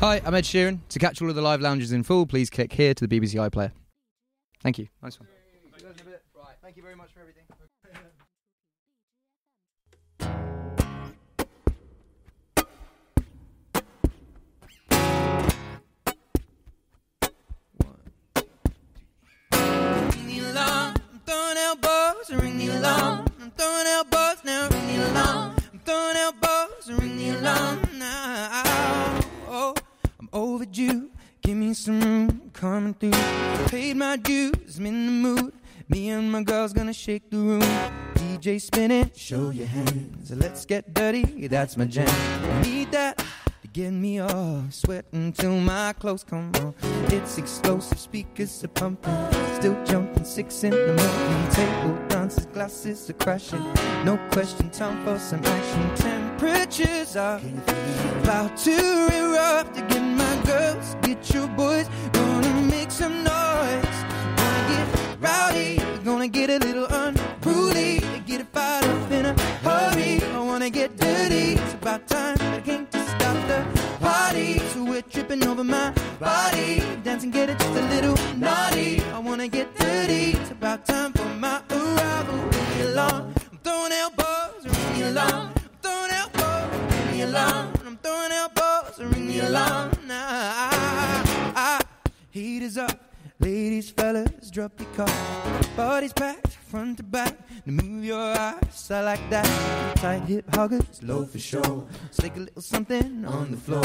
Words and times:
Hi, 0.00 0.20
I'm 0.26 0.34
Ed 0.34 0.44
Sheeran. 0.44 0.80
To 0.90 0.98
catch 0.98 1.22
all 1.22 1.30
of 1.30 1.36
the 1.36 1.40
live 1.40 1.62
lounges 1.62 1.90
in 1.90 2.02
full, 2.02 2.26
please 2.26 2.50
click 2.50 2.70
here 2.70 2.92
to 2.92 3.06
the 3.06 3.20
BBC 3.20 3.34
iPlayer. 3.36 3.72
Thank 4.62 4.78
you. 4.78 4.88
Nice 5.02 5.18
one. 5.18 5.26
Right, 6.36 6.54
thank 6.62 6.76
you 6.76 6.82
very 6.82 6.94
much 6.94 7.12
for 7.14 7.20
everything. 7.20 7.44
Ring 20.12 20.26
the 20.26 20.50
alarm, 20.50 20.94
I'm 21.10 21.20
throwing 21.24 21.56
elbows, 21.56 22.30
ring 22.30 22.58
the 22.58 22.68
alarm. 22.76 23.26
I'm 23.40 23.50
throwing 23.52 23.86
elbows 23.86 24.44
now, 24.44 24.68
ring 24.68 24.86
the 24.88 25.10
alarm. 25.10 25.56
I'm 25.72 25.78
throwing 25.78 26.16
elbows, 26.16 27.00
ring 27.00 27.16
the 27.16 27.30
alarm 27.30 27.46
now. 27.46 27.80
I'm 27.80 27.85
overdue. 30.66 31.10
Give 31.42 31.56
me 31.56 31.74
some 31.74 32.00
room, 32.00 32.50
coming 32.52 32.94
through. 32.94 33.12
Paid 33.68 33.96
my 33.96 34.16
dues, 34.16 34.78
I'm 34.78 34.86
in 34.86 35.06
the 35.06 35.12
mood. 35.12 35.52
Me 35.88 36.08
and 36.08 36.30
my 36.32 36.42
girl's 36.42 36.72
gonna 36.72 36.92
shake 36.92 37.30
the 37.30 37.36
room. 37.36 37.60
DJ 38.14 38.60
spinning, 38.60 39.10
show 39.14 39.50
your 39.50 39.66
hands. 39.66 40.32
Let's 40.32 40.66
get 40.66 40.92
dirty, 40.92 41.46
that's 41.46 41.76
my 41.76 41.84
jam. 41.84 42.08
Need 42.62 42.90
that 42.92 43.18
to 43.62 43.68
get 43.72 43.92
me 43.92 44.20
off. 44.20 44.72
Sweating 44.72 45.32
till 45.32 45.60
my 45.60 45.92
clothes 45.92 46.24
come 46.24 46.50
off. 46.56 46.74
It's 47.12 47.38
explosive, 47.38 48.00
speakers 48.00 48.64
are 48.64 48.68
pumping. 48.68 49.14
Still 49.54 49.76
jumping, 49.84 50.24
six 50.24 50.64
in 50.64 50.70
the 50.70 50.94
morning. 50.94 51.50
Table 51.52 52.08
dances, 52.08 52.46
glasses 52.46 53.08
are 53.08 53.12
crashing. 53.12 53.62
No 54.04 54.18
question, 54.32 54.68
time 54.70 55.04
for 55.04 55.18
some 55.20 55.44
action. 55.44 55.94
Temperatures 55.94 57.14
are 57.16 57.40
about 58.22 58.56
to 58.56 58.72
erupt. 58.72 59.76
My 59.76 59.95
girls, 60.44 60.96
get 61.02 61.32
your 61.34 61.48
boys. 61.48 61.88
Gonna 62.12 62.62
make 62.62 62.90
some 62.90 63.24
noise. 63.24 63.96
Gonna 64.40 64.62
get 64.68 64.86
rowdy. 65.20 65.80
Gonna 66.04 66.28
get 66.28 66.50
a 66.50 66.58
little 66.58 66.86
unruly. 66.86 68.00
Get 68.26 68.40
it 68.40 68.48
fired 68.52 68.84
up 68.84 69.10
in 69.10 69.26
a 69.26 69.34
hurry. 69.66 70.22
I 70.34 70.40
wanna 70.40 70.70
get 70.70 70.96
dirty. 70.96 71.54
It's 71.54 71.74
about 71.74 72.06
time. 72.06 72.36
I 72.40 72.60
can't 72.60 72.90
just 72.90 73.08
stop 73.10 73.36
the 73.48 73.64
party. 74.00 74.58
So 74.72 74.84
we're 74.84 75.02
tripping 75.02 75.46
over 75.46 75.64
my 75.64 75.92
body. 76.18 76.82
Dancing, 77.02 77.30
get 77.30 77.50
it 77.50 77.58
just 77.58 77.76
a 77.76 77.86
little 77.94 78.16
naughty. 78.36 79.02
I 79.12 79.18
wanna 79.18 79.48
get 79.48 79.74
dirty. 79.76 80.32
It's 80.38 80.50
about 80.50 80.84
time 80.86 81.12
for 81.12 81.28
my 81.44 81.62
arrival. 81.70 82.55
Heat 92.36 92.62
is 92.62 92.76
up. 92.76 93.00
Ladies, 93.40 93.90
fellas, 93.90 94.50
drop 94.50 94.72
your 94.78 94.88
car. 94.90 95.62
Body's 95.74 96.12
packed, 96.12 96.52
front 96.70 96.98
to 96.98 97.02
back. 97.02 97.34
Now 97.64 97.82
move 97.82 98.04
your 98.04 98.20
ass, 98.20 98.90
I 98.90 99.00
like 99.00 99.30
that. 99.30 99.46
Tight 99.96 100.22
hip 100.22 100.44
huggers, 100.54 101.02
low 101.02 101.24
for 101.24 101.38
sure. 101.38 101.86
Stick 102.10 102.36
a 102.36 102.40
little 102.40 102.62
something 102.62 103.24
on 103.24 103.50
the 103.52 103.56
floor. 103.56 103.84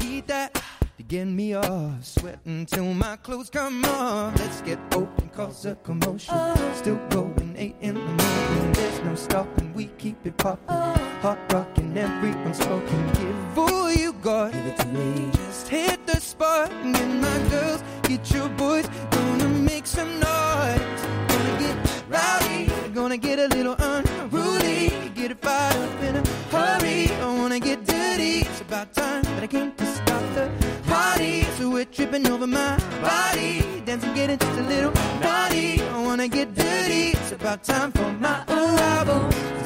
Need 0.00 0.28
that 0.28 0.62
to 0.96 1.02
get 1.02 1.26
me 1.26 1.54
off. 1.54 2.04
Sweating 2.04 2.66
till 2.66 2.94
my 2.94 3.16
clothes 3.16 3.50
come 3.50 3.84
off. 3.84 4.38
Let's 4.38 4.60
get 4.62 4.78
open, 4.92 5.28
cause 5.30 5.66
a 5.66 5.74
commotion. 5.76 6.34
Still 6.74 7.00
going 7.10 7.54
eight 7.56 7.76
in 7.80 7.94
the 7.94 8.00
morning. 8.00 8.72
There's 8.74 9.00
no 9.04 9.14
stopping, 9.16 9.74
we 9.74 9.86
keep 9.98 10.24
it 10.24 10.36
popping. 10.36 10.97
Hot 11.22 11.36
rocking, 11.52 11.98
everyone's 11.98 12.58
smoking. 12.58 13.06
Give 13.14 13.58
all 13.58 13.90
you 13.90 14.12
got. 14.12 14.52
Give 14.52 14.66
it 14.66 14.76
to 14.78 14.86
me. 14.86 15.28
Just 15.32 15.66
hit 15.66 16.06
the 16.06 16.20
spot 16.20 16.70
and 16.70 16.94
get 16.94 17.08
my 17.08 17.38
girls, 17.50 17.82
get 18.04 18.30
your 18.30 18.48
boys. 18.50 18.86
Gonna 19.10 19.48
make 19.48 19.84
some 19.84 20.12
noise. 20.20 20.80
Gonna 21.28 21.58
get 21.58 21.76
rowdy. 22.08 22.70
Gonna 22.94 23.16
get 23.16 23.40
a 23.40 23.48
little 23.48 23.74
unruly. 23.80 25.10
Get 25.16 25.32
it 25.32 25.40
fired 25.40 25.74
up 25.74 26.02
in 26.04 26.16
a 26.18 26.22
hurry. 26.54 27.10
I 27.20 27.36
wanna 27.36 27.58
get 27.58 27.84
dirty. 27.84 28.46
It's 28.46 28.60
about 28.60 28.94
time, 28.94 29.22
but 29.34 29.42
I 29.42 29.48
can't 29.48 29.76
just 29.76 29.96
stop 29.96 30.22
the 30.36 30.48
party. 30.86 31.42
So 31.58 31.68
we're 31.68 31.84
tripping 31.84 32.28
over 32.28 32.46
my 32.46 32.78
body. 33.02 33.82
Dancing, 33.84 34.14
getting 34.14 34.38
just 34.38 34.56
a 34.56 34.62
little 34.62 34.92
naughty. 35.20 35.82
I 35.82 36.00
wanna 36.00 36.28
get 36.28 36.54
dirty. 36.54 37.18
It's 37.18 37.32
about 37.32 37.64
time 37.64 37.90
for 37.90 38.12
my 38.12 38.44
arrival. 38.46 39.57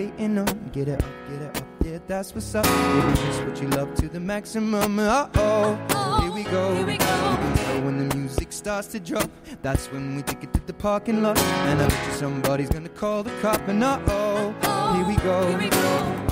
Waiting 0.00 0.38
on. 0.38 0.70
Get 0.72 0.88
it 0.88 1.02
up, 1.02 1.10
get 1.28 1.42
it 1.42 1.56
up. 1.56 1.66
Yeah, 1.84 1.98
that's 2.06 2.34
what's 2.34 2.54
up. 2.54 2.64
Baby, 2.64 3.14
just 3.26 3.42
what 3.44 3.60
you 3.62 3.68
love 3.68 3.94
to 3.96 4.08
the 4.08 4.20
maximum. 4.20 4.98
Uh 4.98 5.28
oh, 5.34 6.20
here 6.22 6.32
we 6.32 6.44
go. 6.44 6.74
Here 6.74 6.86
we 6.86 6.96
go. 6.96 7.84
when 7.84 8.08
the 8.08 8.16
music 8.16 8.52
starts 8.52 8.88
to 8.88 9.00
drop, 9.00 9.30
that's 9.62 9.86
when 9.92 10.16
we 10.16 10.22
take 10.22 10.42
it 10.42 10.52
to 10.54 10.60
the 10.66 10.72
parking 10.72 11.22
lot. 11.22 11.38
And 11.38 11.82
I 11.82 11.88
bet 11.88 12.06
you 12.06 12.12
somebody's 12.14 12.70
gonna 12.70 12.88
call 12.88 13.22
the 13.22 13.32
cop. 13.42 13.60
And 13.68 13.84
uh 13.84 13.98
oh, 14.08 14.94
here 14.96 15.06
we 15.06 15.16
go. 15.16 15.48
Here 15.48 15.58
we 15.58 15.68
go. 15.68 16.29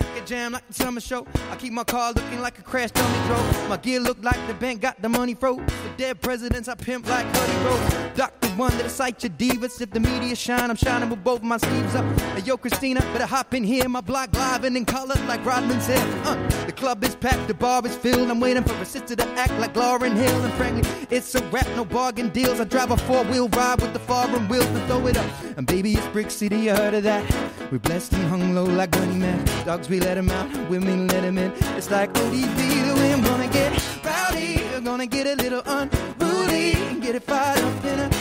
Hot 0.00 0.18
a 0.18 0.24
Jam 0.26 0.52
like 0.52 0.66
the 0.66 0.74
summer 0.74 1.00
show. 1.00 1.26
I 1.50 1.56
keep 1.56 1.72
my 1.72 1.84
car 1.84 2.12
looking 2.12 2.40
like 2.40 2.58
a 2.58 2.62
crash 2.62 2.90
dummy 2.90 3.26
drove. 3.26 3.68
My 3.68 3.76
gear 3.76 4.00
look 4.00 4.22
like 4.22 4.44
the 4.46 4.54
bank 4.54 4.80
got 4.80 5.00
the 5.00 5.08
money 5.08 5.34
froze. 5.34 5.58
The 5.58 5.92
dead 5.96 6.20
presidents 6.20 6.68
I 6.68 6.74
pimp 6.74 7.08
like 7.08 7.32
Cuddy 7.32 7.64
Rose. 7.64 8.16
Dr. 8.16 8.49
One 8.60 8.72
that'll 8.72 8.90
cite 8.90 9.22
your 9.22 9.30
divas. 9.38 9.80
If 9.80 9.90
the 9.90 10.00
media 10.00 10.36
shine, 10.36 10.68
I'm 10.68 10.76
shining 10.76 11.08
with 11.08 11.24
both 11.24 11.42
my 11.42 11.56
sleeves 11.56 11.94
up. 11.94 12.04
Hey, 12.34 12.42
yo, 12.42 12.58
Christina, 12.58 13.00
better 13.14 13.24
hop 13.24 13.54
in 13.54 13.64
here. 13.64 13.88
My 13.88 14.02
block 14.02 14.36
live 14.36 14.64
and 14.64 14.76
in 14.76 14.84
color 14.84 15.14
like 15.26 15.42
Rodman 15.46 15.80
said. 15.80 16.06
Uh, 16.26 16.36
the 16.66 16.72
club 16.72 17.02
is 17.02 17.14
packed, 17.14 17.48
the 17.48 17.54
bar 17.54 17.80
is 17.86 17.96
filled. 17.96 18.30
I'm 18.30 18.38
waiting 18.38 18.62
for 18.62 18.74
a 18.74 18.84
sister 18.84 19.16
to 19.16 19.26
act 19.38 19.54
like 19.54 19.72
Lauryn 19.72 20.14
Hill. 20.14 20.44
And 20.44 20.52
frankly, 20.52 20.82
it's 21.08 21.34
a 21.34 21.42
rap, 21.44 21.66
no 21.68 21.86
bargain 21.86 22.28
deals. 22.28 22.60
I 22.60 22.64
drive 22.64 22.90
a 22.90 22.98
four 22.98 23.24
wheel 23.24 23.48
ride 23.48 23.80
with 23.80 23.94
the 23.94 23.98
foreign 23.98 24.46
wheels 24.48 24.66
to 24.66 24.86
throw 24.88 25.06
it 25.06 25.16
up. 25.16 25.26
And 25.56 25.66
baby, 25.66 25.94
it's 25.94 26.06
Brick 26.08 26.30
City, 26.30 26.58
you 26.58 26.74
heard 26.74 26.92
of 26.92 27.04
that? 27.04 27.24
We 27.72 27.78
blessed 27.78 28.12
and 28.12 28.28
hung 28.28 28.54
low 28.54 28.64
like 28.64 28.90
Bunny 28.90 29.16
Man. 29.16 29.42
Dogs, 29.64 29.88
we 29.88 30.00
let 30.00 30.18
out, 30.18 30.68
women 30.68 31.08
let 31.08 31.24
in. 31.24 31.38
It's 31.38 31.90
like 31.90 32.12
ODB, 32.12 32.56
the 32.94 33.12
I'm 33.14 33.22
gonna 33.22 33.48
get 33.48 34.04
rowdy. 34.04 34.62
I'm 34.74 34.84
gonna 34.84 35.06
get 35.06 35.26
a 35.26 35.34
little 35.42 35.62
unruly. 35.64 36.72
Get 37.00 37.14
it 37.14 37.22
fired 37.22 37.58
up 37.58 37.84
in 37.86 38.00
a 38.00 38.19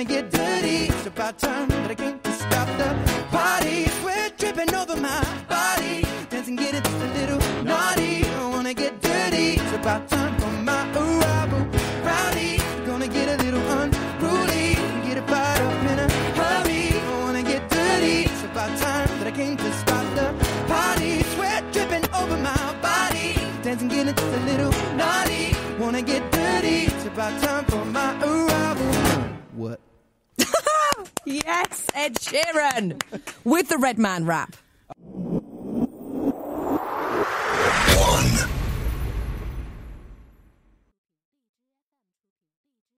wanna 0.00 0.08
get 0.08 0.30
dirty. 0.30 0.88
It's 0.88 1.06
about 1.06 1.38
time, 1.38 1.68
but 1.68 1.90
I 1.90 1.94
can't 1.94 2.24
just 2.24 2.40
stop 2.40 2.68
the 2.78 2.88
party. 3.30 3.84
Sweat 4.00 4.38
dripping 4.38 4.74
over 4.74 4.96
my 4.96 5.22
body. 5.46 6.06
Dancing, 6.30 6.56
get 6.56 6.74
it 6.74 6.84
just 6.84 6.96
a 6.96 7.08
little 7.18 7.40
naughty. 7.62 8.24
I 8.24 8.48
wanna 8.48 8.72
get 8.72 8.98
dirty. 9.02 9.60
It's 9.60 9.72
about 9.74 10.08
time 10.08 10.34
for 10.40 10.52
my 10.68 10.82
arrival. 10.96 11.60
Rowdy, 12.02 12.62
gonna 12.86 13.08
get 13.08 13.28
a 13.28 13.44
little 13.44 13.60
unruly. 13.78 14.76
Get 15.04 15.18
it 15.18 15.26
fired 15.28 15.60
up 15.68 15.84
in 15.92 15.98
a 15.98 16.08
hurry. 16.40 16.84
I 16.96 17.20
wanna 17.20 17.42
get 17.42 17.68
dirty. 17.68 18.24
It's 18.30 18.44
about 18.44 18.72
time 18.78 19.08
that 19.18 19.26
I 19.26 19.32
came 19.32 19.58
to 19.58 19.70
stop 19.82 20.06
the 20.16 20.28
party. 20.66 21.22
Sweat 21.34 21.62
dripping 21.74 22.06
over 22.14 22.38
my 22.38 22.62
body. 22.80 23.34
Dancing, 23.62 23.88
getting 23.88 24.14
just 24.14 24.34
a 24.40 24.40
little 24.50 24.72
naughty. 24.96 25.54
Wanna 25.78 26.00
get 26.00 26.22
dirty. 26.32 26.86
It's 26.88 27.04
about 27.04 27.34
time 27.42 27.64
for 27.66 27.84
my 27.84 28.10
arrival. 28.24 28.90
What? 29.52 29.89
Yes, 31.24 31.86
Ed 31.94 32.14
Sheeran 32.16 33.00
with 33.44 33.68
the 33.68 33.78
Redman 33.78 34.26
rap. 34.26 34.56